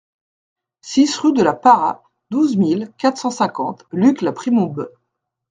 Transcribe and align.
six 0.81 1.15
rue 1.19 1.31
de 1.33 1.43
la 1.43 1.53
Parra, 1.53 2.01
douze 2.31 2.57
mille 2.57 2.91
quatre 2.97 3.17
cent 3.19 3.29
cinquante 3.29 3.85
Luc-la-Primaube 3.91 4.91